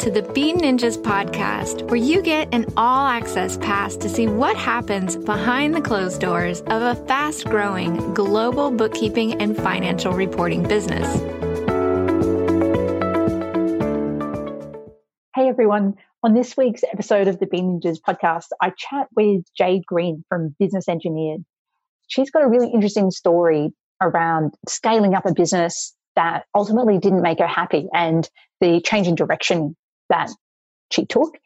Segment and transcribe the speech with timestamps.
[0.00, 4.56] to the Bean Ninjas podcast, where you get an all access pass to see what
[4.56, 11.06] happens behind the closed doors of a fast growing global bookkeeping and financial reporting business.
[15.34, 15.96] Hey everyone.
[16.22, 20.56] On this week's episode of the Bean Ninjas podcast, I chat with Jade Green from
[20.58, 21.44] Business Engineered.
[22.08, 27.38] She's got a really interesting story around scaling up a business that ultimately didn't make
[27.38, 28.26] her happy and
[28.62, 29.76] the change in direction
[30.10, 30.30] that
[30.92, 31.38] she took.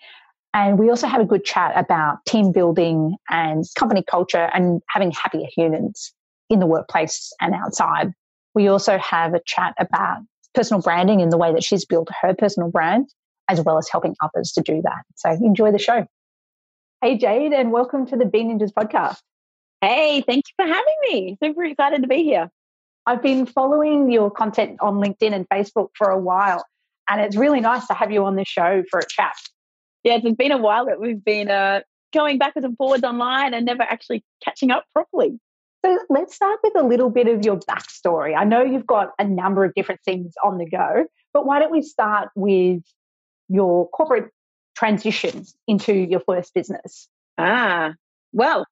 [0.53, 5.11] And we also had a good chat about team building and company culture and having
[5.11, 6.13] happier humans
[6.51, 8.13] in the workplace and outside.
[8.55, 10.19] We also have a chat about
[10.55, 13.09] personal branding and the way that she's built her personal brand,
[13.49, 15.03] as well as helping others to do that.
[15.17, 16.07] So enjoy the show.
[17.03, 19.19] Hey, Jade, and welcome to the Bean Ninjas podcast.
[19.81, 21.37] Hey, thank you for having me.
[21.43, 22.49] Super excited to be here.
[23.07, 26.65] I've been following your content on LinkedIn and Facebook for a while,
[27.09, 29.35] and it's really nice to have you on the show for a chat.
[30.03, 31.81] Yeah, it's been a while that we've been uh,
[32.13, 35.39] going backwards and forwards online and never actually catching up properly.
[35.85, 38.35] So let's start with a little bit of your backstory.
[38.37, 41.73] I know you've got a number of different things on the go, but why don't
[41.73, 42.83] we start with
[43.49, 44.31] your corporate
[44.75, 47.09] transition into your first business?
[47.37, 47.93] Ah,
[48.33, 48.67] well,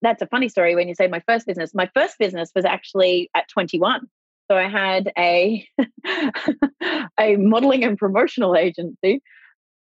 [0.00, 1.74] that's a funny story when you say my first business.
[1.74, 4.06] My first business was actually at 21.
[4.50, 5.66] So I had a
[7.18, 9.22] a modeling and promotional agency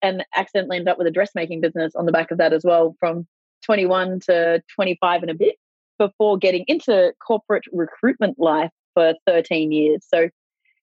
[0.01, 2.95] and accidentally ended up with a dressmaking business on the back of that as well
[2.99, 3.27] from
[3.63, 5.55] 21 to 25 and a bit
[5.99, 10.05] before getting into corporate recruitment life for 13 years.
[10.07, 10.29] So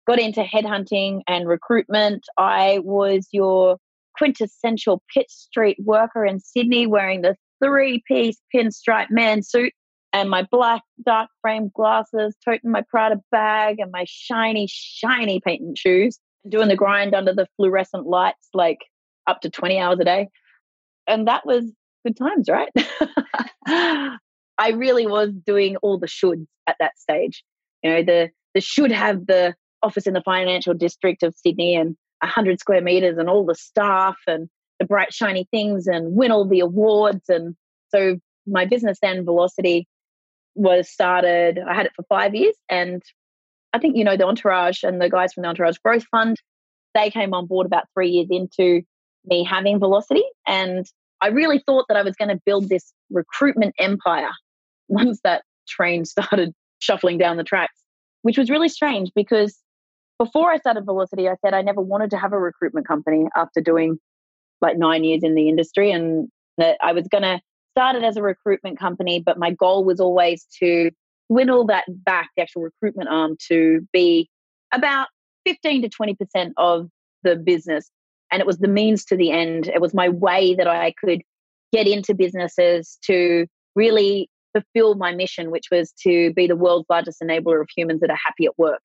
[0.06, 2.24] got into headhunting and recruitment.
[2.36, 3.78] I was your
[4.16, 9.72] quintessential Pitt Street worker in Sydney wearing the three piece pinstripe man suit
[10.12, 15.76] and my black dark frame glasses, toting my Prada bag and my shiny, shiny patent
[15.76, 16.18] shoes,
[16.48, 18.78] doing the grind under the fluorescent lights like
[19.26, 20.28] up to 20 hours a day.
[21.06, 21.70] And that was
[22.06, 22.70] good times, right?
[24.58, 27.44] I really was doing all the shoulds at that stage.
[27.82, 31.96] You know, the the should have the office in the financial district of Sydney and
[32.20, 36.44] 100 square meters and all the staff and the bright shiny things and win all
[36.44, 37.54] the awards and
[37.90, 39.86] so my business then velocity
[40.58, 43.02] was started i had it for five years and
[43.72, 46.36] i think you know the entourage and the guys from the entourage growth fund
[46.94, 48.82] they came on board about three years into
[49.24, 50.86] me having velocity and
[51.20, 54.30] i really thought that i was going to build this recruitment empire
[54.88, 57.80] once that train started shuffling down the tracks
[58.22, 59.58] which was really strange because
[60.18, 63.60] before i started velocity i said i never wanted to have a recruitment company after
[63.60, 63.98] doing
[64.60, 67.40] like nine years in the industry and that I was going to
[67.78, 70.90] start it as a recruitment company, but my goal was always to
[71.30, 74.28] all that back, the actual recruitment arm, to be
[74.74, 75.06] about
[75.46, 76.88] 15 to 20% of
[77.22, 77.88] the business.
[78.32, 79.68] And it was the means to the end.
[79.68, 81.22] It was my way that I could
[81.72, 83.46] get into businesses to
[83.76, 88.10] really fulfill my mission, which was to be the world's largest enabler of humans that
[88.10, 88.82] are happy at work.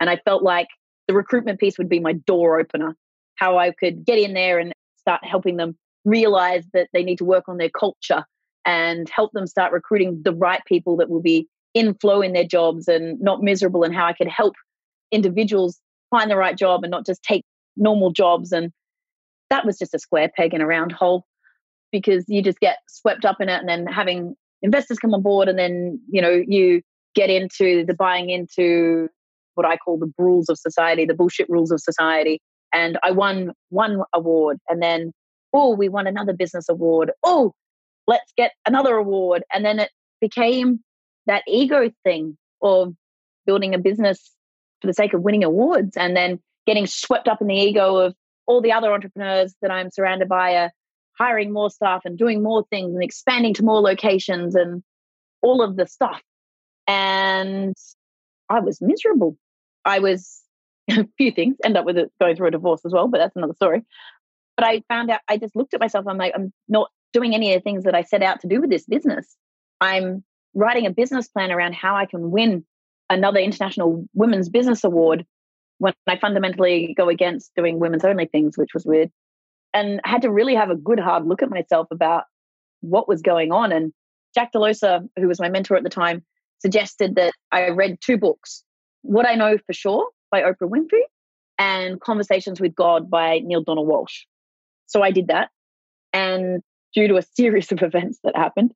[0.00, 0.66] And I felt like
[1.06, 2.96] the recruitment piece would be my door opener,
[3.36, 7.24] how I could get in there and start helping them realize that they need to
[7.24, 8.24] work on their culture
[8.64, 12.44] and help them start recruiting the right people that will be in flow in their
[12.44, 14.54] jobs and not miserable and how I could help
[15.10, 15.80] individuals
[16.10, 17.44] find the right job and not just take
[17.76, 18.52] normal jobs.
[18.52, 18.70] And
[19.50, 21.24] that was just a square peg in a round hole
[21.90, 25.48] because you just get swept up in it and then having investors come on board
[25.48, 26.80] and then you know you
[27.14, 29.08] get into the buying into
[29.54, 32.40] what I call the rules of society, the bullshit rules of society,
[32.72, 35.12] and I won one award and then
[35.52, 37.12] oh we won another business award.
[37.22, 37.52] Oh
[38.06, 39.90] let's get another award and then it
[40.20, 40.80] became
[41.26, 42.94] that ego thing of
[43.46, 44.32] building a business
[44.80, 48.14] for the sake of winning awards and then getting swept up in the ego of
[48.46, 50.70] all the other entrepreneurs that I'm surrounded by are
[51.18, 54.82] hiring more staff and doing more things and expanding to more locations and
[55.42, 56.20] all of the stuff.
[56.86, 57.76] And
[58.48, 59.36] I was miserable.
[59.84, 60.40] I was
[60.90, 63.36] a few things, end up with it going through a divorce as well, but that's
[63.36, 63.82] another story.
[64.56, 67.52] But I found out, I just looked at myself, I'm like, I'm not doing any
[67.52, 69.36] of the things that I set out to do with this business.
[69.80, 70.24] I'm
[70.54, 72.64] writing a business plan around how I can win
[73.10, 75.26] another International Women's Business Award
[75.78, 79.10] when I fundamentally go against doing women's only things, which was weird.
[79.74, 82.24] And I had to really have a good hard look at myself about
[82.80, 83.72] what was going on.
[83.72, 83.92] And
[84.34, 86.24] Jack Delosa, who was my mentor at the time,
[86.60, 88.62] suggested that I read two books
[89.02, 91.02] What I Know for Sure by Oprah Winfrey
[91.58, 94.24] and Conversations with God by Neale Donald Walsch.
[94.86, 95.50] So I did that.
[96.12, 96.62] And
[96.94, 98.72] due to a series of events that happened,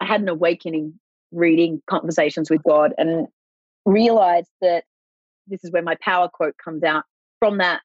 [0.00, 0.98] I had an awakening
[1.30, 3.26] reading Conversations with God and
[3.84, 4.84] realized that
[5.46, 7.04] this is where my power quote comes out.
[7.38, 7.80] From that,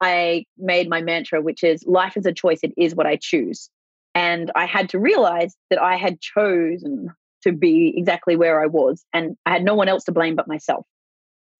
[0.00, 3.70] I made my mantra, which is life is a choice, it is what I choose.
[4.14, 7.10] And I had to realize that I had chosen
[7.42, 10.48] to be exactly where I was, and I had no one else to blame but
[10.48, 10.86] myself.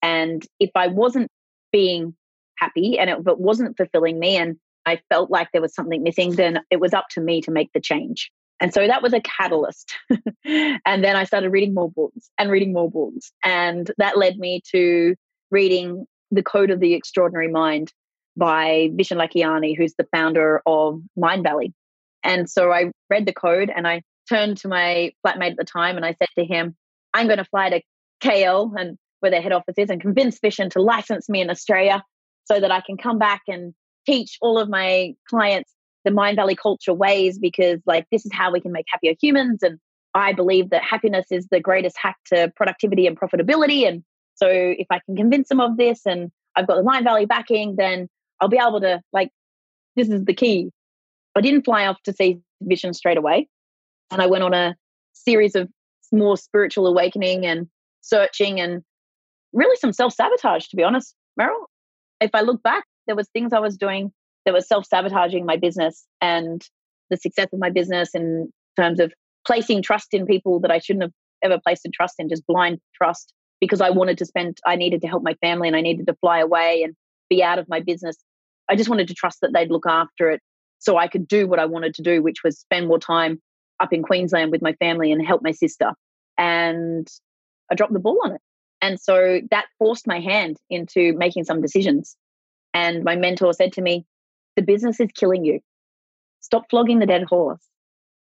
[0.02, 1.30] And if I wasn't
[1.72, 2.14] being
[2.58, 4.56] happy and it, if it wasn't fulfilling me and
[4.86, 7.72] I felt like there was something missing, then it was up to me to make
[7.72, 8.30] the change.
[8.60, 9.92] And so that was a catalyst.
[10.44, 13.30] and then I started reading more books and reading more books.
[13.44, 15.14] And that led me to
[15.50, 17.92] reading The Code of the Extraordinary Mind
[18.36, 21.72] by Vishen Lakhiani, who's the founder of Mindvalley.
[22.22, 25.96] And so I read the code and I turned to my flatmate at the time
[25.96, 26.76] and I said to him,
[27.14, 27.80] I'm going to fly to
[28.22, 32.02] KL and where their head office is and convince Vishen to license me in Australia
[32.44, 33.74] so that I can come back and
[34.06, 35.72] teach all of my clients
[36.04, 39.78] the Mindvalley culture ways because like this is how we can make happier humans and
[40.14, 44.04] I believe that happiness is the greatest hack to productivity and profitability and
[44.36, 48.08] so if I can convince them of this and I've got the Mindvalley backing then
[48.40, 49.30] I'll be able to like
[49.96, 50.70] this is the key.
[51.34, 53.48] I didn't fly off to see Vishen straight away
[54.12, 54.76] and I went on a
[55.12, 55.68] series of
[56.12, 57.66] more spiritual awakening and
[58.02, 58.82] searching and
[59.52, 61.64] really some self-sabotage to be honest Meryl
[62.20, 64.12] if I look back there was things I was doing
[64.44, 66.62] that was self-sabotaging my business and
[67.10, 69.12] the success of my business in terms of
[69.46, 71.12] placing trust in people that I shouldn't have
[71.42, 75.00] ever placed a trust in, just blind trust because I wanted to spend, I needed
[75.02, 76.94] to help my family and I needed to fly away and
[77.30, 78.16] be out of my business.
[78.68, 80.40] I just wanted to trust that they'd look after it
[80.78, 83.40] so I could do what I wanted to do, which was spend more time
[83.80, 85.92] up in Queensland with my family and help my sister.
[86.38, 87.08] And
[87.70, 88.40] I dropped the ball on it.
[88.82, 92.16] And so that forced my hand into making some decisions.
[92.76, 94.04] And my mentor said to me,
[94.54, 95.60] the business is killing you.
[96.40, 97.64] Stop flogging the dead horse.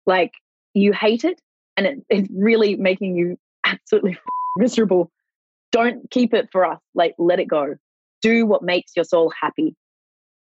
[0.06, 0.32] Like
[0.74, 1.42] you hate it
[1.76, 4.18] and it, it's really making you absolutely
[4.58, 5.12] miserable.
[5.74, 6.80] Don't keep it for us.
[6.94, 7.76] Like let it go.
[8.22, 9.76] Do what makes your soul happy.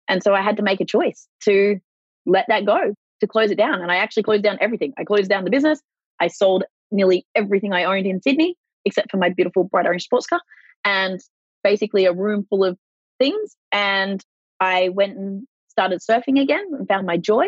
[0.08, 1.78] And so I had to make a choice to
[2.24, 3.82] let that go, to close it down.
[3.82, 4.94] And I actually closed down everything.
[4.96, 5.82] I closed down the business.
[6.20, 8.56] I sold nearly everything I owned in Sydney,
[8.86, 10.40] except for my beautiful bright orange sports car
[10.86, 11.20] and
[11.62, 12.78] basically a room full of
[13.20, 13.56] things.
[13.70, 14.24] And
[14.58, 17.46] I went and started surfing again and found my joy.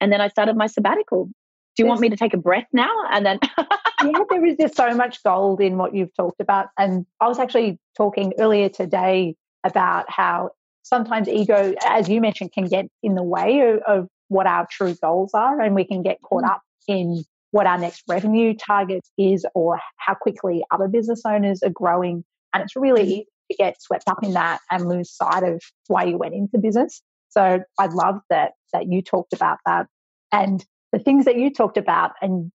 [0.00, 1.24] And then I started my sabbatical.
[1.24, 2.92] Do you want me to take a breath now?
[3.10, 3.38] And then.
[4.04, 6.68] yeah, there is just so much gold in what you've talked about.
[6.78, 9.34] And I was actually talking earlier today
[9.64, 10.50] about how
[10.82, 14.94] sometimes ego, as you mentioned, can get in the way of, of what our true
[15.02, 15.60] goals are.
[15.60, 16.50] And we can get caught mm.
[16.50, 21.70] up in what our next revenue target is or how quickly other business owners are
[21.70, 22.24] growing.
[22.54, 23.06] And it's really mm.
[23.08, 27.02] easy get swept up in that and lose sight of why you went into business.
[27.30, 29.86] So I love that that you talked about that
[30.32, 32.50] and the things that you talked about and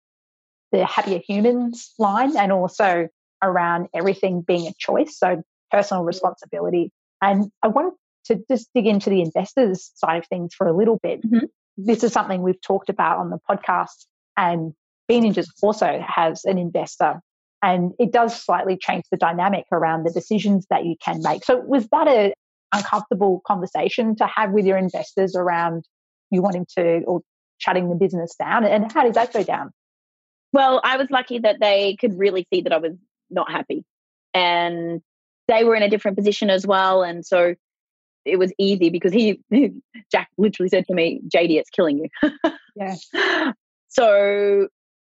[0.72, 3.08] the happier humans line and also
[3.44, 5.18] around everything being a choice.
[5.18, 6.92] So personal responsibility.
[7.22, 7.94] And I wanted
[8.26, 11.22] to just dig into the investors side of things for a little bit.
[11.24, 11.46] Mm-hmm.
[11.78, 14.06] This is something we've talked about on the podcast
[14.38, 14.74] and
[15.08, 17.20] Bean Ninjas also has an investor
[17.62, 21.44] and it does slightly change the dynamic around the decisions that you can make.
[21.44, 22.34] So was that a
[22.74, 25.84] uncomfortable conversation to have with your investors around
[26.32, 27.22] you wanting to or
[27.60, 28.66] shutting the business down?
[28.66, 29.72] And how did that go down?
[30.54, 32.94] Well, I was lucky that they could really see that I was
[33.30, 33.86] not happy.
[34.34, 35.02] And
[35.48, 37.04] they were in a different position as well.
[37.04, 37.56] And so
[38.26, 39.40] it was easy because he,
[40.12, 42.32] Jack literally said to me, JD, it's killing you.
[42.76, 43.52] yeah.
[43.94, 44.70] So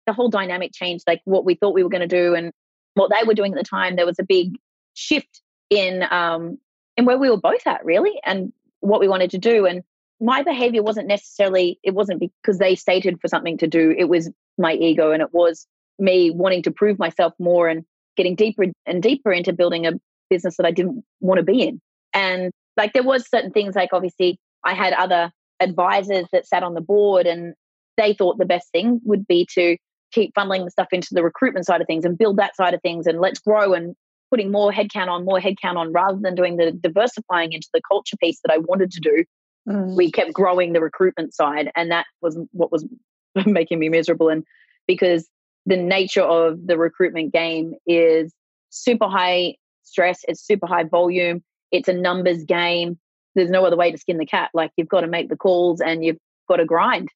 [0.06, 2.52] the whole dynamic changed, like what we thought we were going to do and
[2.94, 3.96] what they were doing at the time.
[3.96, 4.56] There was a big
[4.94, 6.58] shift in um,
[6.96, 9.82] and where we were both at really and what we wanted to do and
[10.20, 14.30] my behavior wasn't necessarily it wasn't because they stated for something to do it was
[14.58, 15.66] my ego and it was
[15.98, 17.84] me wanting to prove myself more and
[18.16, 19.92] getting deeper and deeper into building a
[20.30, 21.80] business that I didn't want to be in
[22.14, 26.74] and like there was certain things like obviously I had other advisors that sat on
[26.74, 27.54] the board and
[27.96, 29.76] they thought the best thing would be to
[30.16, 32.80] keep funneling the stuff into the recruitment side of things and build that side of
[32.80, 33.94] things and let's grow and
[34.30, 38.16] putting more headcount on, more headcount on, rather than doing the diversifying into the culture
[38.16, 39.24] piece that I wanted to do.
[39.68, 39.94] Mm.
[39.94, 42.84] We kept growing the recruitment side, and that was what was
[43.46, 44.28] making me miserable.
[44.28, 44.42] And
[44.86, 45.28] because
[45.66, 48.32] the nature of the recruitment game is
[48.70, 52.98] super high stress, it's super high volume, it's a numbers game.
[53.34, 54.50] There's no other way to skin the cat.
[54.54, 56.18] Like you've got to make the calls and you've
[56.48, 57.10] got to grind.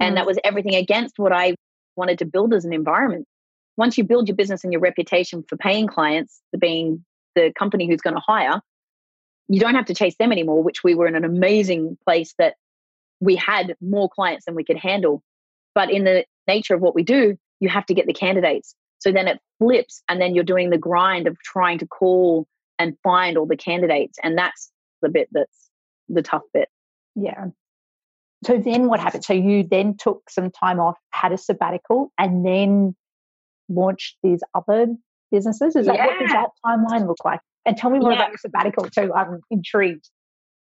[0.00, 0.28] And that mm.
[0.28, 1.54] was everything against what I
[1.98, 3.26] wanted to build as an environment
[3.78, 7.04] once you build your business and your reputation for paying clients, the being
[7.36, 8.60] the company who's going to hire,
[9.48, 12.54] you don't have to chase them anymore, which we were in an amazing place that
[13.20, 15.22] we had more clients than we could handle.
[15.76, 18.74] But in the nature of what we do, you have to get the candidates.
[18.98, 22.48] So then it flips, and then you're doing the grind of trying to call
[22.80, 24.18] and find all the candidates.
[24.24, 25.70] And that's the bit that's
[26.08, 26.68] the tough bit.
[27.14, 27.46] Yeah.
[28.48, 29.26] So then what happened?
[29.26, 32.96] So you then took some time off, had a sabbatical, and then
[33.68, 34.86] launched these other
[35.30, 35.76] businesses.
[35.76, 37.40] Is that what does that timeline look like?
[37.66, 38.20] And tell me more yeah.
[38.20, 39.12] about your sabbatical too.
[39.12, 40.08] I'm intrigued.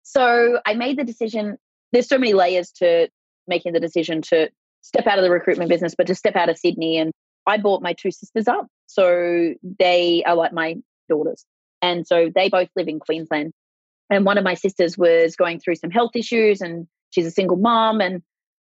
[0.04, 1.56] So I made the decision.
[1.90, 3.08] There's so many layers to
[3.48, 4.50] making the decision to
[4.82, 6.98] step out of the recruitment business, but to step out of Sydney.
[6.98, 7.10] And
[7.44, 8.68] I brought my two sisters up.
[8.86, 10.76] So they are like my
[11.08, 11.44] daughters.
[11.82, 13.50] And so they both live in Queensland.
[14.10, 17.56] And one of my sisters was going through some health issues and she's a single
[17.56, 18.00] mom.
[18.00, 18.22] And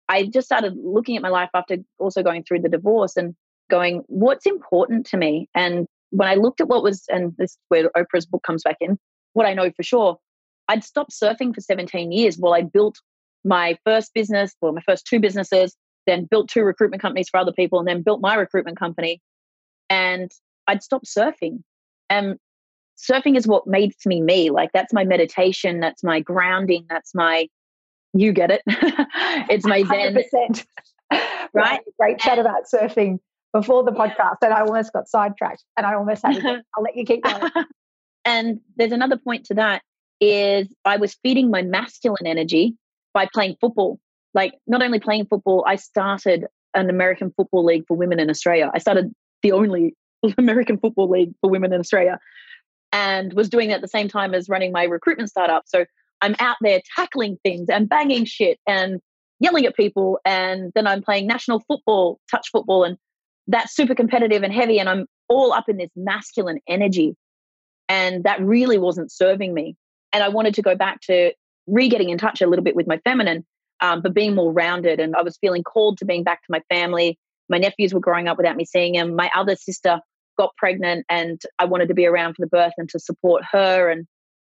[0.10, 3.34] I just started looking at my life after also going through the divorce and
[3.70, 5.48] going, what's important to me?
[5.56, 8.78] And when I looked at what was, and this is where Oprah's book comes back
[8.82, 9.00] in,
[9.34, 10.18] what I know for sure,
[10.68, 12.98] I'd stopped surfing for 17 years while I built
[13.44, 17.54] my first business, well, my first two businesses, then built two recruitment companies for other
[17.54, 19.22] people, and then built my recruitment company.
[19.90, 20.30] And
[20.68, 21.62] I'd stopped surfing.
[22.10, 22.38] And
[22.98, 24.50] surfing is what makes me me.
[24.50, 27.48] Like that's my meditation, that's my grounding, that's my
[28.14, 28.62] you get it.
[28.68, 30.18] it's my zen.
[31.54, 31.82] right?
[32.00, 33.20] Great chat about surfing
[33.54, 36.96] before the podcast and I almost got sidetracked and I almost had to I'll let
[36.96, 37.52] you keep going.
[38.26, 39.82] and there's another point to that
[40.20, 42.76] is I was feeding my masculine energy
[43.14, 44.00] by playing football.
[44.34, 48.72] Like not only playing football, I started an American football league for women in Australia.
[48.74, 49.96] I started the only
[50.38, 52.20] American football league for women in Australia
[52.94, 55.64] and was doing that at the same time as running my recruitment startup.
[55.66, 55.86] So
[56.22, 59.00] I'm out there tackling things and banging shit and
[59.40, 60.20] yelling at people.
[60.24, 62.98] And then I'm playing national football, touch football, and
[63.48, 64.80] that's super competitive and heavy.
[64.80, 67.16] And I'm all up in this masculine energy.
[67.90, 69.76] And that really wasn't serving me.
[70.14, 71.34] And I wanted to go back to
[71.68, 73.46] re getting in touch a little bit with my feminine,
[73.82, 75.00] um, but being more rounded.
[75.00, 77.18] And I was feeling called to being back to my family.
[77.50, 79.16] My nephews were growing up without me seeing them.
[79.16, 80.00] My other sister
[80.38, 83.90] got pregnant and I wanted to be around for the birth and to support her.
[83.90, 84.06] And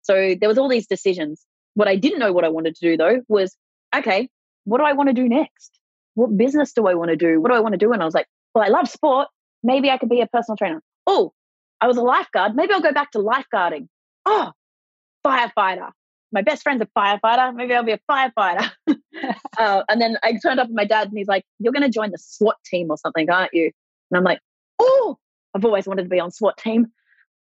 [0.02, 1.44] so there was all these decisions.
[1.74, 3.56] What I didn't know what I wanted to do though was,
[3.94, 4.28] okay,
[4.64, 5.78] what do I want to do next?
[6.14, 7.40] What business do I want to do?
[7.40, 7.92] What do I want to do?
[7.92, 9.28] And I was like, well, I love sport.
[9.62, 10.82] Maybe I could be a personal trainer.
[11.06, 11.32] Oh,
[11.80, 12.54] I was a lifeguard.
[12.54, 13.88] Maybe I'll go back to lifeguarding.
[14.24, 14.52] Oh,
[15.26, 15.90] firefighter.
[16.32, 17.54] My best friend's a firefighter.
[17.54, 18.70] Maybe I'll be a firefighter.
[19.58, 21.90] uh, and then I turned up with my dad and he's like, You're going to
[21.90, 23.70] join the SWAT team or something, aren't you?
[24.10, 24.40] And I'm like,
[24.78, 25.18] Oh,
[25.54, 26.88] I've always wanted to be on SWAT team.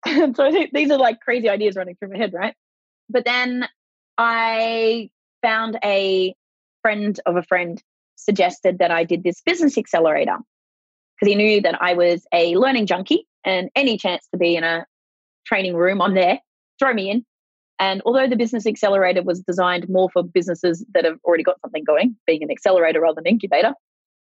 [0.06, 2.56] and so these are like crazy ideas running through my head, right?
[3.10, 3.68] But then
[4.18, 5.10] I
[5.42, 6.34] found a
[6.82, 7.82] friend of a friend
[8.16, 10.38] suggested that I did this business accelerator
[11.20, 14.64] because he knew that I was a learning junkie and any chance to be in
[14.64, 14.86] a
[15.46, 16.40] training room, I'm there,
[16.80, 17.26] throw me in.
[17.78, 21.84] And although the business accelerator was designed more for businesses that have already got something
[21.84, 23.74] going, being an accelerator rather than incubator,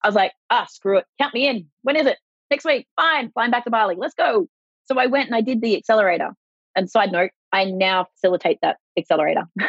[0.03, 1.67] I was like, ah, screw it, count me in.
[1.83, 2.17] When is it?
[2.49, 2.87] Next week.
[2.95, 3.95] Fine, flying back to Bali.
[3.97, 4.47] Let's go.
[4.85, 6.31] So I went and I did the accelerator.
[6.75, 9.43] And side note, I now facilitate that accelerator.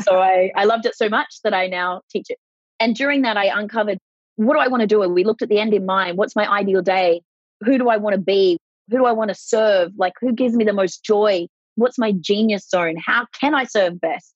[0.00, 2.38] so I, I loved it so much that I now teach it.
[2.80, 3.98] And during that, I uncovered
[4.36, 5.02] what do I want to do?
[5.02, 6.18] And we looked at the end in mind.
[6.18, 7.22] What's my ideal day?
[7.64, 8.58] Who do I want to be?
[8.90, 9.92] Who do I want to serve?
[9.96, 11.46] Like, who gives me the most joy?
[11.74, 12.96] What's my genius zone?
[13.04, 14.34] How can I serve best?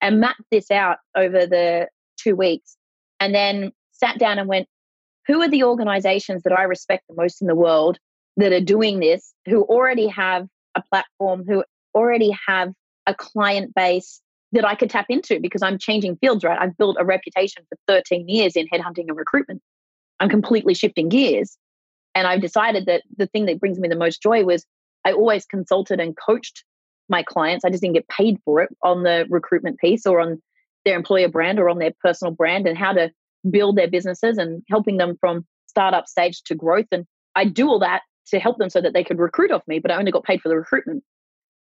[0.00, 2.76] And mapped this out over the two weeks.
[3.20, 4.68] And then sat down and went,
[5.26, 7.98] who are the organizations that I respect the most in the world
[8.36, 11.64] that are doing this, who already have a platform, who
[11.94, 12.72] already have
[13.06, 14.20] a client base
[14.52, 16.58] that I could tap into because I'm changing fields, right?
[16.60, 19.62] I've built a reputation for 13 years in headhunting and recruitment.
[20.20, 21.56] I'm completely shifting gears.
[22.14, 24.66] And I've decided that the thing that brings me the most joy was
[25.04, 26.64] I always consulted and coached
[27.08, 27.64] my clients.
[27.64, 30.40] I just didn't get paid for it on the recruitment piece or on
[30.84, 33.10] their employer brand or on their personal brand and how to
[33.50, 36.86] build their businesses and helping them from startup stage to growth.
[36.92, 39.78] And I do all that to help them so that they could recruit off me,
[39.78, 41.02] but I only got paid for the recruitment.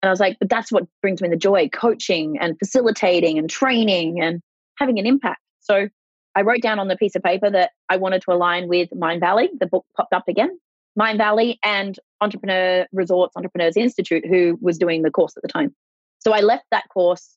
[0.06, 3.50] And I was like, but that's what brings me the joy coaching and facilitating and
[3.50, 4.40] training and
[4.78, 5.40] having an impact.
[5.58, 5.88] So
[6.36, 9.48] I wrote down on the piece of paper that I wanted to align with Mindvalley.
[9.58, 10.56] The book popped up again.
[10.96, 15.74] Mindvalley and Entrepreneur Resorts Entrepreneurs Institute, who was doing the course at the time.
[16.20, 17.36] So I left that course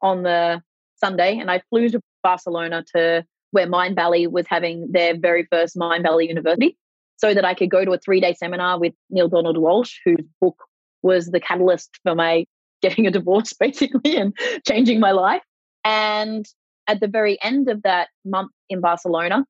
[0.00, 0.62] on the
[0.94, 6.28] Sunday and I flew to Barcelona to where Mindvalley was having their very first Mindvalley
[6.28, 6.78] University
[7.18, 10.24] so that I could go to a three day seminar with Neale Donald Walsch, whose
[10.40, 10.56] book
[11.02, 12.44] was the catalyst for my
[12.82, 14.36] getting a divorce basically and
[14.66, 15.42] changing my life.
[15.84, 16.46] And
[16.88, 19.44] at the very end of that month in Barcelona,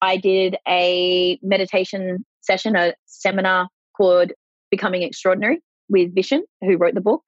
[0.00, 4.32] I did a meditation session, a seminar called
[4.70, 7.22] Becoming Extraordinary with Vishen, who wrote the book.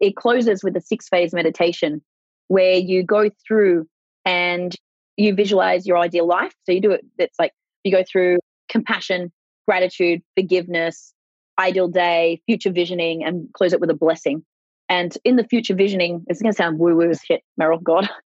[0.00, 2.02] It closes with a six phase meditation
[2.48, 3.86] where you go through
[4.24, 4.74] and
[5.16, 6.52] you visualize your ideal life.
[6.64, 7.52] So you do it, it's like
[7.84, 9.32] you go through compassion,
[9.66, 11.13] gratitude, forgiveness,
[11.58, 14.44] ideal day, future visioning, and close it with a blessing.
[14.88, 18.08] And in the future visioning, it's going to sound woo woo as shit, Meryl, God.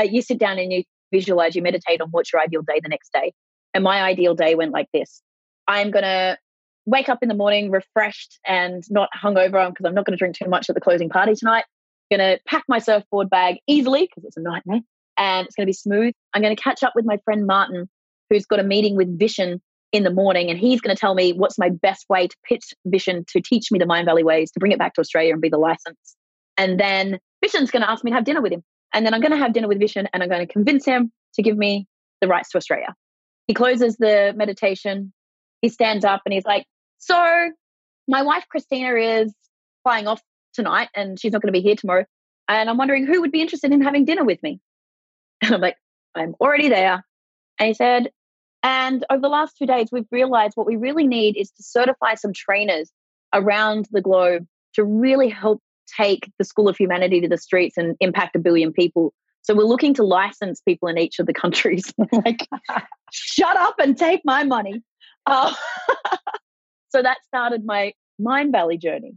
[0.00, 2.88] Uh, you sit down and you visualize, you meditate on what's your ideal day the
[2.88, 3.30] next day.
[3.74, 5.22] And my ideal day went like this
[5.68, 6.38] I'm going to
[6.86, 10.36] wake up in the morning refreshed and not hungover because I'm not going to drink
[10.36, 11.64] too much at the closing party tonight.
[12.10, 14.80] Going to pack my surfboard bag easily because it's a nightmare
[15.16, 16.12] and it's going to be smooth.
[16.34, 17.88] I'm going to catch up with my friend Martin,
[18.28, 19.60] who's got a meeting with Vishen
[19.92, 22.72] in the morning, and he's going to tell me what's my best way to pitch
[22.86, 25.50] Vishen to teach me the Mindvalley ways to bring it back to Australia and be
[25.50, 26.16] the license.
[26.56, 28.62] And then Vishen's going to ask me to have dinner with him.
[28.94, 31.12] And then I'm going to have dinner with Vishen and I'm going to convince him
[31.34, 31.86] to give me
[32.20, 32.94] the rights to Australia.
[33.46, 35.12] He closes the meditation.
[35.60, 36.64] He stands up and he's like,
[36.98, 37.50] So,
[38.08, 39.32] my wife Christina is
[39.82, 40.20] flying off
[40.52, 42.04] tonight and she's not going to be here tomorrow.
[42.48, 44.60] And I'm wondering who would be interested in having dinner with me.
[45.44, 45.76] And I'm like,
[46.14, 47.04] I'm already there.
[47.58, 48.10] And he said,
[48.62, 52.14] and over the last two days, we've realized what we really need is to certify
[52.14, 52.90] some trainers
[53.32, 55.60] around the globe to really help
[55.96, 59.12] take the School of Humanity to the streets and impact a billion people.
[59.42, 61.92] So we're looking to license people in each of the countries.
[62.24, 62.46] like,
[63.12, 64.82] shut up and take my money.
[65.26, 65.52] Uh,
[66.88, 69.14] so that started my Mindvalley journey.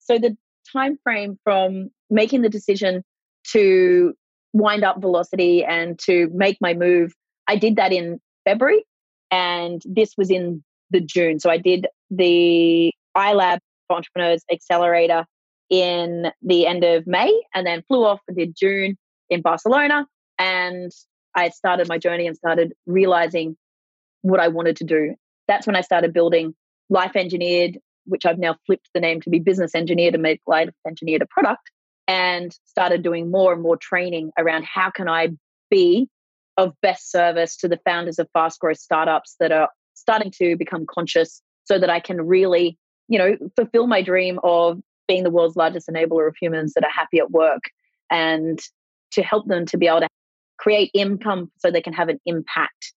[0.00, 0.36] So the
[0.72, 3.04] time frame from making the decision
[3.52, 4.14] to
[4.52, 7.12] wind up velocity and to make my move,
[7.46, 8.84] I did that in February,
[9.30, 11.38] and this was in the June.
[11.40, 15.24] So I did the iLab Entrepreneurs Accelerator
[15.68, 18.96] in the end of May, and then flew off and did June
[19.28, 20.06] in Barcelona.
[20.38, 20.90] And
[21.34, 23.56] I started my journey and started realizing
[24.22, 25.14] what I wanted to do.
[25.46, 26.54] That's when I started building
[26.88, 30.70] Life Engineered, which I've now flipped the name to be Business Engineered to make Life
[30.86, 31.70] Engineered a product,
[32.08, 35.28] and started doing more and more training around how can I
[35.70, 36.08] be
[36.60, 40.84] of best service to the founders of fast growth startups that are starting to become
[40.86, 42.76] conscious so that I can really,
[43.08, 46.90] you know, fulfill my dream of being the world's largest enabler of humans that are
[46.90, 47.62] happy at work
[48.10, 48.60] and
[49.12, 50.08] to help them to be able to
[50.58, 52.92] create income so they can have an impact.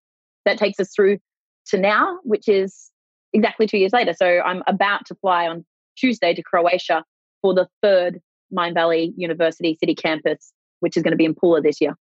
[0.46, 1.20] That takes us through
[1.68, 2.92] to now, which is
[3.32, 4.14] exactly two years later.
[4.14, 5.66] So I'm about to fly on
[5.98, 7.06] Tuesday to Croatia
[7.42, 8.20] for the third
[8.54, 11.96] Mindvalley University City campus, which is going to be in Pula this year.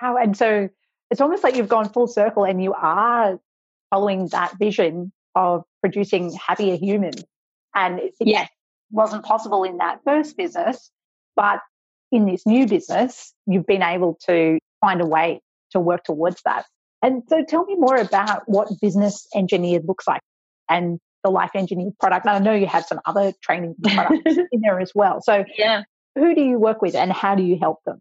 [0.00, 0.16] Wow.
[0.16, 0.70] And so
[1.10, 3.38] it's almost like you've gone full circle and you are
[3.90, 7.24] following that vision of producing happier humans.
[7.74, 8.48] And it yes.
[8.90, 10.90] wasn't possible in that first business,
[11.36, 11.60] but
[12.12, 15.40] in this new business, you've been able to find a way
[15.72, 16.66] to work towards that.
[17.02, 20.22] And so tell me more about what business engineered looks like
[20.70, 22.26] and the life engineered product.
[22.26, 25.20] And I know you have some other training products in there as well.
[25.22, 25.82] So yeah.
[26.14, 28.00] who do you work with and how do you help them?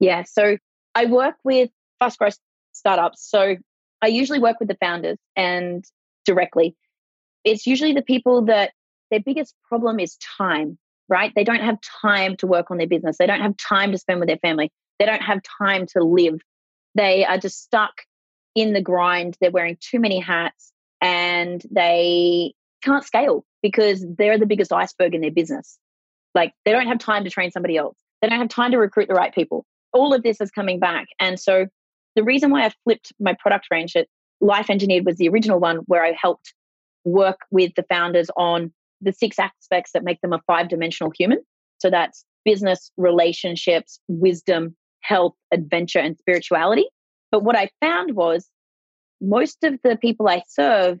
[0.00, 0.24] Yeah.
[0.24, 0.56] So
[0.94, 2.38] I work with fast growth
[2.72, 3.28] startups.
[3.28, 3.56] So
[4.02, 5.84] I usually work with the founders and
[6.24, 6.76] directly.
[7.44, 8.72] It's usually the people that
[9.10, 10.78] their biggest problem is time,
[11.08, 11.32] right?
[11.34, 13.16] They don't have time to work on their business.
[13.18, 14.70] They don't have time to spend with their family.
[14.98, 16.40] They don't have time to live.
[16.94, 18.02] They are just stuck
[18.54, 19.36] in the grind.
[19.40, 25.20] They're wearing too many hats and they can't scale because they're the biggest iceberg in
[25.20, 25.78] their business.
[26.34, 27.96] Like they don't have time to train somebody else.
[28.20, 29.64] They don't have time to recruit the right people.
[29.92, 31.06] All of this is coming back.
[31.20, 31.66] And so
[32.16, 34.08] the reason why I flipped my product range at
[34.40, 36.54] Life Engineered was the original one where I helped
[37.04, 41.38] work with the founders on the six aspects that make them a five dimensional human.
[41.78, 46.86] So that's business, relationships, wisdom, health, adventure, and spirituality.
[47.30, 48.48] But what I found was
[49.20, 50.98] most of the people I serve,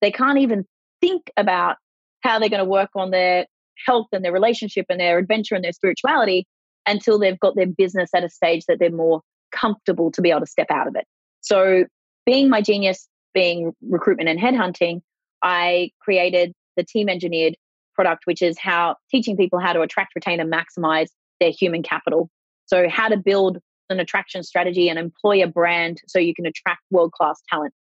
[0.00, 0.64] they can't even
[1.00, 1.76] think about
[2.22, 3.46] how they're going to work on their
[3.86, 6.46] health and their relationship and their adventure and their spirituality
[6.86, 9.20] until they've got their business at a stage that they're more
[9.52, 11.04] comfortable to be able to step out of it.
[11.40, 11.84] So,
[12.26, 15.00] being my genius, being recruitment and headhunting,
[15.42, 17.56] I created the team engineered
[17.94, 21.08] product, which is how teaching people how to attract, retain, and maximize
[21.40, 22.30] their human capital.
[22.66, 23.58] So, how to build
[23.90, 27.72] an attraction strategy and employer brand so you can attract world class talent,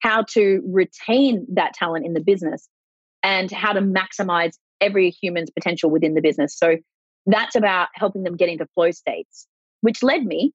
[0.00, 2.68] how to retain that talent in the business,
[3.22, 6.56] and how to maximize every human's potential within the business.
[6.56, 6.76] So,
[7.26, 9.46] that's about helping them get into flow states,
[9.80, 10.52] which led me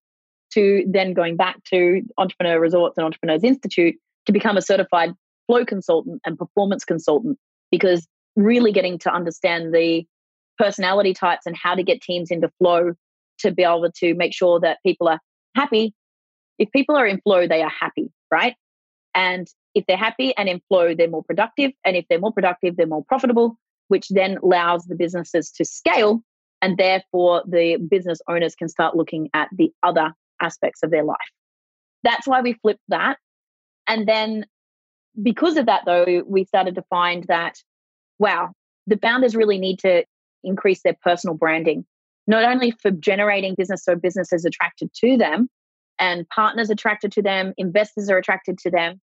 [0.53, 5.13] to then going back to Entrepreneur Resorts and Entrepreneurs Institute to become a certified
[5.47, 7.37] flow consultant and performance consultant
[7.71, 10.05] because really getting to understand the
[10.57, 12.93] personality types and how to get teams into flow
[13.39, 15.19] to be able to make sure that people are
[15.55, 15.93] happy.
[16.59, 18.55] If people are in flow, they are happy, right?
[19.15, 21.71] And if they're happy and in flow, they're more productive.
[21.83, 26.21] And if they're more productive, they're more profitable, which then allows the businesses to scale.
[26.61, 31.17] And therefore, the business owners can start looking at the other aspects of their life.
[32.03, 33.17] That's why we flipped that.
[33.87, 34.45] And then
[35.21, 37.55] because of that, though, we started to find that,
[38.19, 38.51] wow,
[38.87, 40.03] the founders really need to
[40.43, 41.85] increase their personal branding,
[42.27, 45.49] not only for generating business so business is attracted to them
[45.99, 48.99] and partners attracted to them, investors are attracted to them,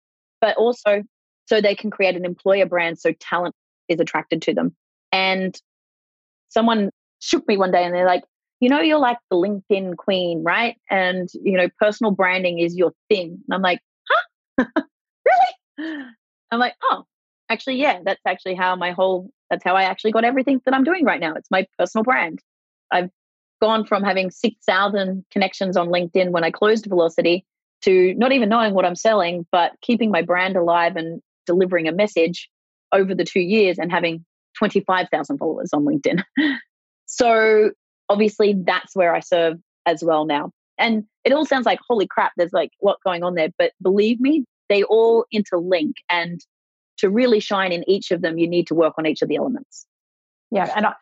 [0.41, 1.02] but also
[1.46, 3.56] so they can create an employer brand so talent
[3.89, 4.76] is attracted to them.
[5.12, 5.60] And
[6.50, 8.24] someone shook me one day and they're like,
[8.63, 10.78] you know, you're like the LinkedIn queen, right?
[10.89, 13.43] And, you know, personal branding is your thing.
[13.45, 13.82] And I'm like,
[14.58, 14.65] huh?
[15.26, 16.06] really?
[16.49, 17.04] I'm like, oh,
[17.49, 20.86] actually, yeah, that's actually how my whole, that's how I actually got everything that I'm
[20.86, 21.34] doing right now.
[21.34, 22.39] It's my personal brand.
[22.89, 23.10] I've
[23.62, 27.45] gone from having 6,000 connections on LinkedIn when I closed Velocity
[27.82, 31.91] to not even knowing what I'm selling, but keeping my brand alive and delivering a
[31.91, 32.49] message
[32.93, 34.23] over the two years and having
[34.58, 36.23] 25,000 followers on LinkedIn.
[37.08, 37.71] so
[38.10, 40.52] obviously that's where I serve as well now.
[40.78, 43.50] And it all sounds like, holy crap, there's like what going on there.
[43.58, 45.94] But believe me, they all interlink.
[46.10, 46.42] And
[46.98, 49.36] to really shine in each of them, you need to work on each of the
[49.36, 49.86] elements.
[50.52, 50.72] Yeah.
[50.76, 50.94] And I,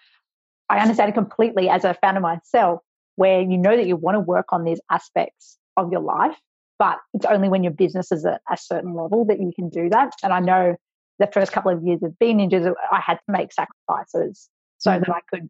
[0.69, 2.81] I understand it completely as a founder myself,
[3.15, 6.37] where you know that you want to work on these aspects of your life,
[6.79, 9.89] but it's only when your business is at a certain level that you can do
[9.89, 10.13] that.
[10.23, 10.75] And I know
[11.19, 15.01] the first couple of years of Bean Ninjas, I had to make sacrifices so mm-hmm.
[15.01, 15.49] that I could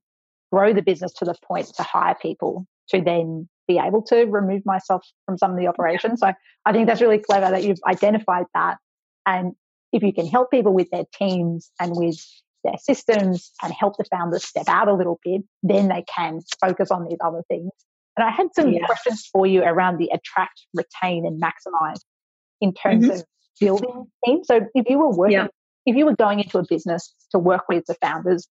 [0.52, 4.66] grow the business to the point to hire people to then be able to remove
[4.66, 6.20] myself from some of the operations.
[6.20, 6.34] So
[6.66, 8.78] I think that's really clever that you've identified that.
[9.26, 9.54] And
[9.94, 12.18] if you can help people with their teams and with
[12.64, 16.92] their systems and help the founders step out a little bit, then they can focus
[16.92, 17.72] on these other things.
[18.18, 18.86] And I had some yeah.
[18.86, 22.02] questions for you around the attract, retain, and maximize
[22.60, 23.20] in terms mm-hmm.
[23.20, 23.26] of
[23.60, 24.48] building teams.
[24.48, 25.48] So if you were working, yeah.
[25.86, 28.48] if you were going into a business to work with the founders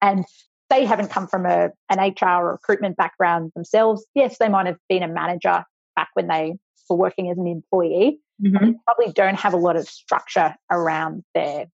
[0.00, 0.24] and
[0.72, 4.06] they haven't come from a, an HR or recruitment background themselves.
[4.14, 6.54] Yes, they might have been a manager back when they
[6.88, 8.20] were working as an employee.
[8.42, 8.64] Mm-hmm.
[8.64, 11.66] They probably don't have a lot of structure around their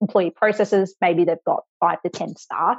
[0.00, 0.96] employee processes.
[1.02, 2.78] Maybe they've got five to 10 staff.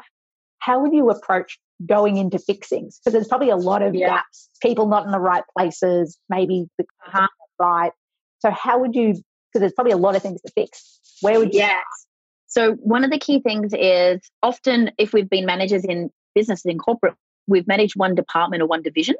[0.59, 2.99] How would you approach going into fixings?
[2.99, 4.07] Because there's probably a lot of yeah.
[4.07, 7.27] gaps, people not in the right places, maybe the uh-huh.
[7.59, 7.91] right.
[8.39, 10.99] So, how would you, because there's probably a lot of things to fix.
[11.21, 11.59] Where would you?
[11.59, 12.06] Yes.
[12.47, 16.77] So, one of the key things is often if we've been managers in businesses in
[16.77, 19.15] corporate, we've managed one department or one division,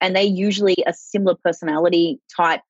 [0.00, 2.60] and they usually a similar personality type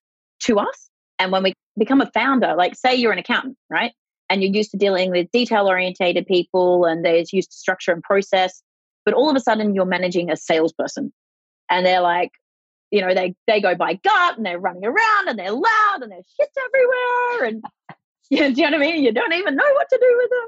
[0.41, 0.89] to us.
[1.19, 3.91] And when we become a founder, like say you're an accountant, right?
[4.29, 8.03] And you're used to dealing with detail orientated people and there's used to structure and
[8.03, 8.61] process,
[9.05, 11.13] but all of a sudden you're managing a salesperson
[11.69, 12.31] and they're like,
[12.91, 16.11] you know, they, they go by gut and they're running around and they're loud and
[16.11, 17.63] there's shit everywhere and
[18.29, 19.03] Yeah, do you know what I mean?
[19.03, 20.47] You don't even know what to do with them.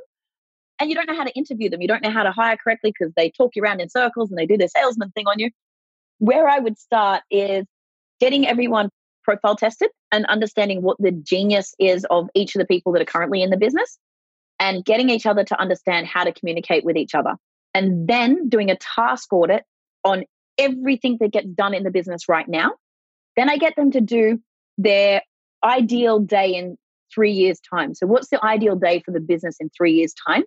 [0.80, 1.82] And you don't know how to interview them.
[1.82, 4.38] You don't know how to hire correctly because they talk you around in circles and
[4.38, 5.50] they do their salesman thing on you.
[6.18, 7.65] Where I would start is
[8.20, 8.89] getting everyone
[9.24, 13.06] profile tested and understanding what the genius is of each of the people that are
[13.06, 13.98] currently in the business
[14.60, 17.36] and getting each other to understand how to communicate with each other.
[17.74, 19.63] And then doing a task audit
[20.04, 20.26] on
[20.58, 22.74] everything that gets done in the business right now.
[23.36, 24.42] Then I get them to do
[24.78, 25.22] their
[25.63, 26.78] ideal day in
[27.13, 27.93] three years' time.
[27.93, 30.43] So, what's the ideal day for the business in three years' time?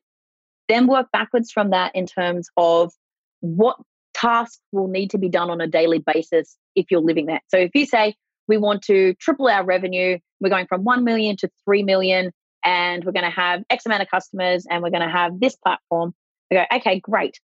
[0.68, 2.92] Then work backwards from that in terms of
[3.40, 3.77] what
[4.14, 7.42] tasks will need to be done on a daily basis if you're living that.
[7.48, 8.14] So, if you say,
[8.48, 12.33] we want to triple our revenue, we're going from 1 million to 3 million,
[12.64, 15.57] and we're going to have X amount of customers, and we're going to have this
[15.57, 16.14] platform.
[16.51, 17.38] We go, okay, great.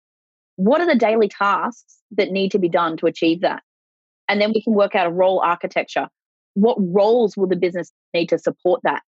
[0.57, 3.63] What are the daily tasks that need to be done to achieve that?
[4.29, 6.09] And then we can work out a role architecture
[6.57, 9.03] what roles will the business need to support that?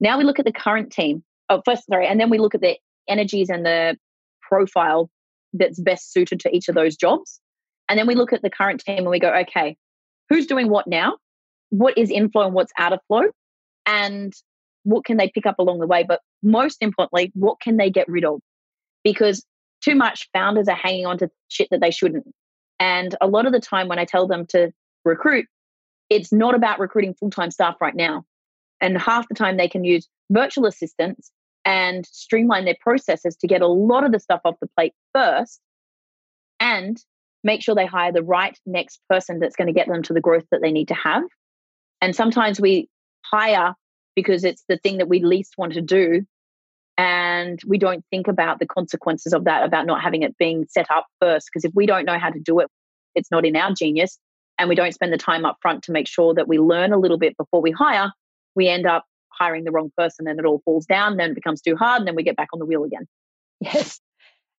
[0.00, 1.22] Now we look at the current team.
[1.48, 2.76] Oh, first, sorry, and then we look at the
[3.08, 3.96] energies and the
[4.42, 5.08] profile
[5.52, 7.40] that's best suited to each of those jobs.
[7.88, 9.76] And then we look at the current team and we go, okay,
[10.28, 11.16] who's doing what now?
[11.70, 13.22] What is inflow and what's out of flow?
[13.86, 14.32] And
[14.82, 16.04] what can they pick up along the way?
[16.06, 18.40] But most importantly, what can they get rid of?
[19.04, 19.44] Because
[19.80, 22.26] too much founders are hanging on to shit that they shouldn't.
[22.80, 24.72] And a lot of the time when I tell them to
[25.04, 25.46] recruit,
[26.10, 28.24] it's not about recruiting full time staff right now.
[28.80, 31.30] And half the time they can use virtual assistants
[31.64, 35.60] and streamline their processes to get a lot of the stuff off the plate first
[36.58, 36.98] and
[37.44, 40.20] make sure they hire the right next person that's going to get them to the
[40.20, 41.22] growth that they need to have.
[42.00, 42.88] And sometimes we
[43.22, 43.74] hire
[44.16, 46.22] because it's the thing that we least want to do.
[46.98, 50.90] And we don't think about the consequences of that, about not having it being set
[50.90, 51.48] up first.
[51.48, 52.68] Because if we don't know how to do it,
[53.14, 54.18] it's not in our genius
[54.60, 56.98] and we don't spend the time up front to make sure that we learn a
[56.98, 58.12] little bit before we hire,
[58.54, 61.62] we end up hiring the wrong person and it all falls down, then it becomes
[61.62, 63.06] too hard, and then we get back on the wheel again.
[63.62, 64.00] Yes.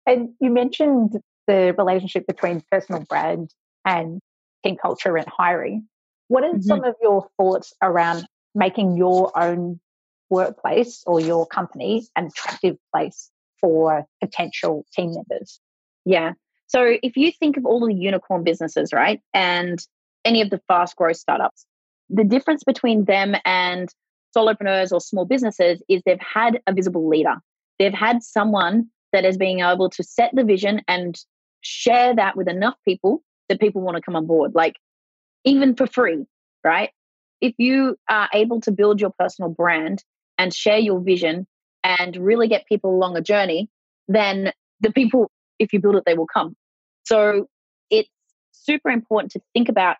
[0.06, 3.50] And you mentioned the relationship between personal brand
[3.86, 4.20] and
[4.62, 5.88] team culture and hiring.
[6.28, 6.60] What are mm-hmm.
[6.60, 9.80] some of your thoughts around making your own
[10.28, 15.60] workplace or your company an attractive place for potential team members?
[16.04, 16.32] Yeah.
[16.70, 19.84] So if you think of all the unicorn businesses, right, and
[20.24, 21.66] any of the fast growth startups,
[22.08, 23.92] the difference between them and
[24.36, 27.34] solopreneurs or small businesses is they've had a visible leader.
[27.80, 31.18] They've had someone that is being able to set the vision and
[31.60, 34.76] share that with enough people that people want to come on board, like
[35.44, 36.24] even for free,
[36.62, 36.90] right?
[37.40, 40.04] If you are able to build your personal brand
[40.38, 41.48] and share your vision
[41.82, 43.68] and really get people along a journey,
[44.06, 46.54] then the people, if you build it, they will come.
[47.04, 47.48] So
[47.90, 48.08] it's
[48.52, 49.96] super important to think about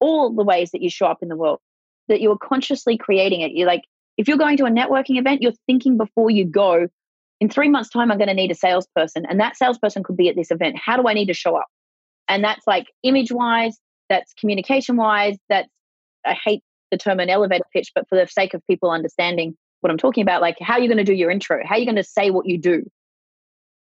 [0.00, 1.60] all the ways that you show up in the world,
[2.08, 3.52] that you're consciously creating it.
[3.52, 3.82] You're like,
[4.16, 6.88] if you're going to a networking event, you're thinking before you go,
[7.40, 9.26] in three months' time, I'm going to need a salesperson.
[9.26, 10.76] And that salesperson could be at this event.
[10.78, 11.66] How do I need to show up?
[12.28, 15.68] And that's like image wise, that's communication wise, that's,
[16.24, 19.90] I hate the term an elevator pitch, but for the sake of people understanding what
[19.90, 21.60] I'm talking about, like how are you going to do your intro?
[21.64, 22.84] How are you going to say what you do?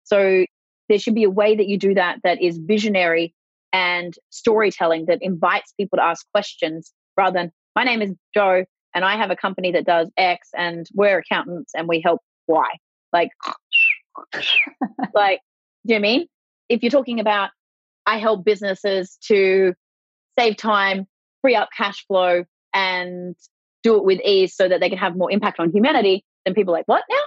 [0.05, 0.47] So
[0.91, 3.33] there should be a way that you do that that is visionary
[3.73, 9.05] and storytelling that invites people to ask questions rather than my name is Joe and
[9.05, 12.67] I have a company that does X and we're accountants and we help Y.
[13.13, 13.31] Like,
[15.15, 15.41] like,
[15.87, 16.27] do you mean?
[16.69, 17.51] If you're talking about
[18.05, 19.73] I help businesses to
[20.37, 21.07] save time,
[21.43, 23.37] free up cash flow, and
[23.85, 26.75] do it with ease so that they can have more impact on humanity, then people
[26.75, 27.23] are like, what now?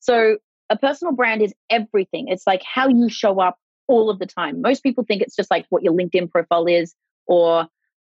[0.00, 0.38] So
[0.72, 2.28] a personal brand is everything.
[2.28, 3.58] It's like how you show up
[3.88, 4.62] all of the time.
[4.62, 6.94] Most people think it's just like what your LinkedIn profile is
[7.26, 7.66] or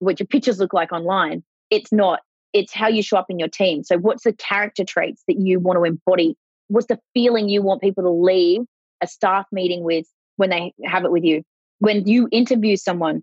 [0.01, 1.43] what your pictures look like online.
[1.71, 2.21] It's not.
[2.53, 3.83] It's how you show up in your team.
[3.83, 6.37] So, what's the character traits that you want to embody?
[6.69, 8.61] What's the feeling you want people to leave
[9.01, 10.05] a staff meeting with
[10.37, 11.43] when they have it with you?
[11.79, 13.23] When you interview someone,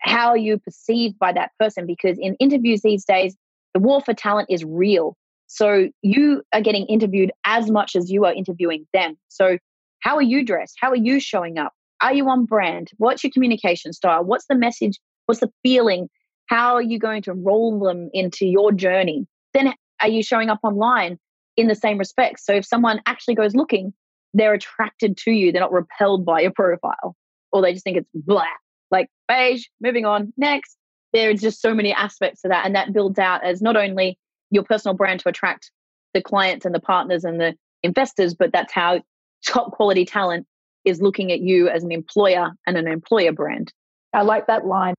[0.00, 1.86] how are you perceived by that person?
[1.86, 3.36] Because in interviews these days,
[3.72, 5.16] the war for talent is real.
[5.46, 9.16] So you are getting interviewed as much as you are interviewing them.
[9.28, 9.58] So
[10.00, 10.76] how are you dressed?
[10.80, 11.72] How are you showing up?
[12.00, 12.90] Are you on brand?
[12.98, 14.24] What's your communication style?
[14.24, 14.98] What's the message?
[15.26, 16.08] What's the feeling?
[16.46, 19.26] How are you going to roll them into your journey?
[19.54, 21.18] Then are you showing up online
[21.56, 22.40] in the same respect?
[22.40, 23.94] So if someone actually goes looking,
[24.34, 25.52] they're attracted to you.
[25.52, 27.16] They're not repelled by your profile
[27.52, 28.44] or they just think it's blah,
[28.90, 30.76] like beige, moving on, next.
[31.12, 32.66] There's just so many aspects to that.
[32.66, 34.18] And that builds out as not only
[34.54, 35.70] your personal brand to attract
[36.14, 39.02] the clients and the partners and the investors, but that's how
[39.44, 40.46] top quality talent
[40.84, 43.72] is looking at you as an employer and an employer brand.
[44.12, 44.94] I like that line.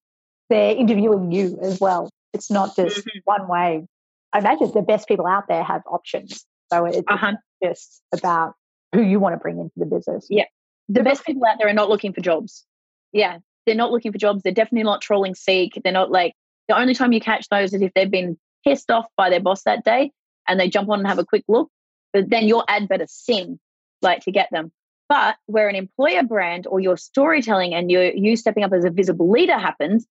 [0.50, 2.10] They're interviewing you as well.
[2.34, 3.20] It's not just mm-hmm.
[3.24, 3.86] one way.
[4.34, 6.46] I imagine the best people out there have options.
[6.72, 7.34] So it's uh-huh.
[7.64, 8.54] just about
[8.94, 10.28] who you want to bring into the business.
[10.30, 10.46] Yeah.
[10.90, 12.66] The best people out there are not looking for jobs.
[13.14, 13.38] Yeah.
[13.66, 14.44] They're not looking for jobs.
[14.44, 15.80] They're definitely not trolling Seek.
[15.84, 16.34] They're not like,
[16.68, 19.64] the only time you catch those is if they've been pissed off by their boss
[19.64, 20.12] that day
[20.48, 21.70] and they jump on and have a quick look.
[22.14, 23.60] But then your ad better sing
[24.02, 24.72] like to get them.
[25.08, 28.90] But where an employer brand or your storytelling and you you stepping up as a
[28.90, 30.08] visible leader happens,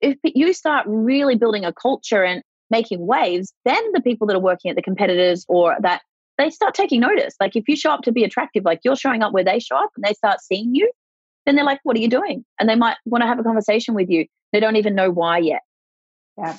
[0.00, 4.40] if you start really building a culture and making waves, then the people that are
[4.40, 6.02] working at the competitors or that
[6.36, 7.34] they start taking notice.
[7.40, 9.76] Like if you show up to be attractive, like you're showing up where they show
[9.76, 10.90] up and they start seeing you,
[11.44, 12.44] then they're like, what are you doing?
[12.60, 14.26] And they might want to have a conversation with you.
[14.52, 15.62] They don't even know why yet.
[16.36, 16.56] Yeah.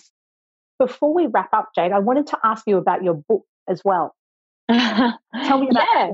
[0.80, 4.15] Before we wrap up, Jade, I wanted to ask you about your book as well.
[4.72, 6.12] Tell me about yeah.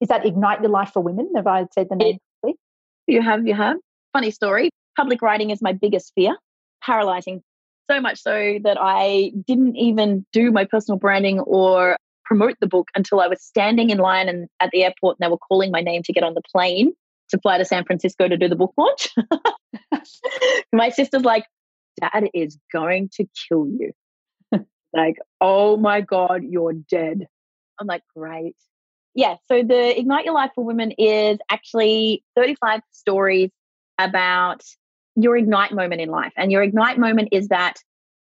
[0.00, 1.30] Is that Ignite Your Life for Women?
[1.36, 2.58] Have I said the name correctly?
[3.06, 3.76] You have, you have.
[4.12, 4.70] Funny story.
[4.96, 6.36] Public writing is my biggest fear,
[6.82, 7.42] paralyzing.
[7.90, 12.88] So much so that I didn't even do my personal branding or promote the book
[12.94, 15.80] until I was standing in line and at the airport and they were calling my
[15.80, 16.92] name to get on the plane
[17.30, 19.08] to fly to San Francisco to do the book launch.
[20.72, 21.44] my sister's like,
[22.00, 23.92] Dad is going to kill you.
[24.92, 27.26] Like, oh my God, you're dead.
[27.78, 28.56] I'm like, great
[29.14, 33.50] yeah, so the Ignite Your Life for Women is actually 35 stories
[33.98, 34.62] about
[35.16, 36.32] your Ignite moment in life.
[36.36, 37.76] And your Ignite moment is that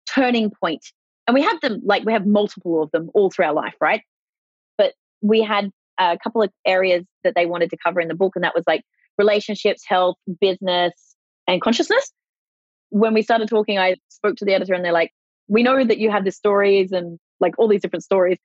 [0.06, 0.84] turning point.
[1.26, 4.02] And we have them, like, we have multiple of them all through our life, right?
[4.78, 8.32] But we had a couple of areas that they wanted to cover in the book,
[8.36, 8.82] and that was like
[9.18, 10.92] relationships, health, business,
[11.48, 12.12] and consciousness.
[12.90, 15.10] When we started talking, I spoke to the editor, and they're like,
[15.48, 18.38] We know that you have the stories and like all these different stories.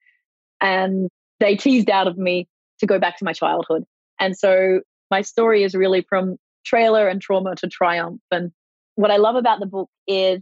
[0.59, 1.09] And
[1.39, 2.47] they teased out of me
[2.79, 3.83] to go back to my childhood.
[4.19, 8.21] And so my story is really from trailer and trauma to triumph.
[8.31, 8.51] And
[8.95, 10.41] what I love about the book is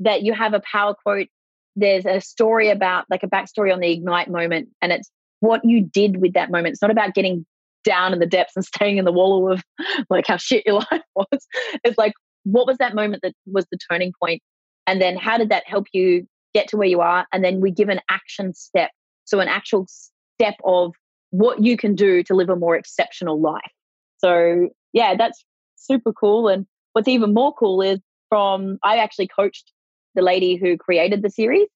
[0.00, 1.28] that you have a power quote.
[1.76, 5.10] There's a story about, like a backstory on the Ignite moment, and it's
[5.40, 6.72] what you did with that moment.
[6.72, 7.46] It's not about getting
[7.84, 9.62] down in the depths and staying in the wallow of
[10.08, 11.46] like how shit your life was.
[11.84, 14.42] It's like, what was that moment that was the turning point?
[14.86, 17.26] And then how did that help you get to where you are?
[17.32, 18.90] And then we give an action step.
[19.24, 20.92] So, an actual step of
[21.30, 23.60] what you can do to live a more exceptional life.
[24.18, 25.44] So, yeah, that's
[25.76, 26.48] super cool.
[26.48, 29.72] And what's even more cool is from, I actually coached
[30.14, 31.68] the lady who created the series,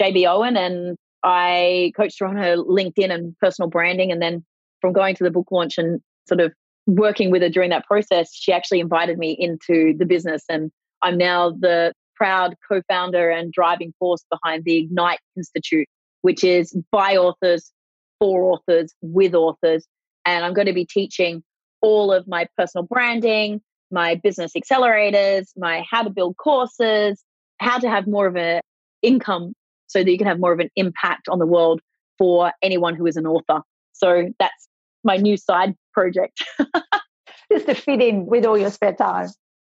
[0.00, 4.10] JB Owen, and I coached her on her LinkedIn and personal branding.
[4.10, 4.44] And then
[4.80, 6.52] from going to the book launch and sort of
[6.86, 10.44] working with her during that process, she actually invited me into the business.
[10.48, 10.70] And
[11.02, 15.86] I'm now the proud co founder and driving force behind the Ignite Institute,
[16.22, 17.72] which is by authors,
[18.18, 19.86] for authors, with authors.
[20.24, 21.42] And I'm going to be teaching
[21.82, 27.22] all of my personal branding, my business accelerators, my how to build courses,
[27.60, 28.60] how to have more of an
[29.02, 29.54] income
[29.86, 31.80] so that you can have more of an impact on the world
[32.18, 33.62] for anyone who is an author.
[33.92, 34.68] So that's
[35.04, 36.42] my new side project.
[37.52, 39.28] Just to fit in with all your spare time.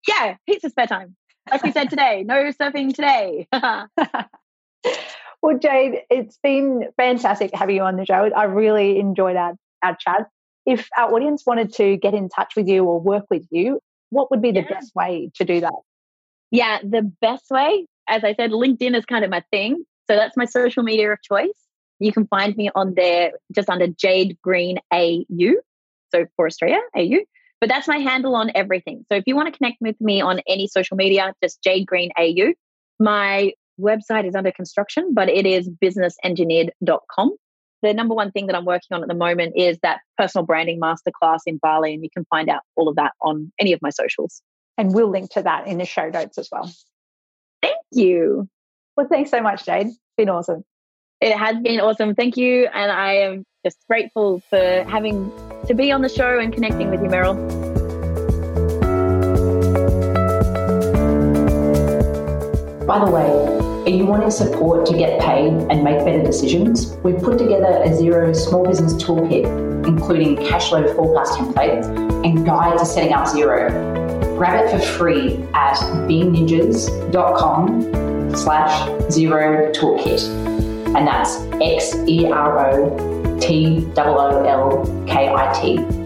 [0.07, 1.15] Yeah, heaps of spare time.
[1.51, 3.47] Like we said today, no surfing today.
[5.41, 8.29] well, Jade, it's been fantastic having you on the show.
[8.35, 10.27] I really enjoyed our, our chat.
[10.65, 14.29] If our audience wanted to get in touch with you or work with you, what
[14.31, 14.73] would be the yeah.
[14.73, 15.73] best way to do that?
[16.51, 19.83] Yeah, the best way, as I said, LinkedIn is kind of my thing.
[20.09, 21.67] So that's my social media of choice.
[21.99, 25.55] You can find me on there just under Jade Green AU.
[26.11, 27.19] So for Australia, AU.
[27.59, 29.05] But that's my handle on everything.
[29.09, 32.11] So if you want to connect with me on any social media, just Jade Green
[32.17, 32.53] AU.
[32.99, 37.35] My website is under construction, but it is businessengineered.com.
[37.81, 40.81] The number one thing that I'm working on at the moment is that personal branding
[40.81, 43.89] masterclass in Bali, and you can find out all of that on any of my
[43.89, 44.41] socials.
[44.77, 46.69] And we'll link to that in the show notes as well.
[47.61, 48.47] Thank you.
[48.97, 49.87] Well, thanks so much, Jade.
[49.87, 50.63] It's been awesome.
[51.21, 52.15] It has been awesome.
[52.15, 52.67] Thank you.
[52.73, 55.31] And I am just grateful for having
[55.69, 57.37] to be on the show and connecting with you, Meryl.
[62.87, 63.29] By the way,
[63.85, 66.97] are you wanting support to get paid and make better decisions?
[67.03, 69.45] We've put together a Xero small business toolkit,
[69.85, 71.85] including cash flow forecast templates
[72.25, 73.69] and guide to setting up Xero.
[74.39, 75.75] Grab it for free at
[76.07, 77.83] beanninjas.com
[78.35, 80.23] slash xero toolkit.
[80.95, 85.98] And that's X E R O T O O L K I T.